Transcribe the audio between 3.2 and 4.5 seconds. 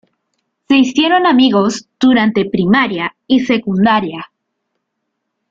y secundaria.